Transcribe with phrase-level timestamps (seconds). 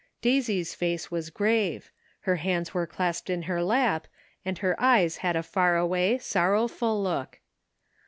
[0.23, 1.91] Daisy's face was grave;
[2.21, 4.07] her hands were clasped in her lap,
[4.43, 7.39] and her eyes had a far away, sorrowful look.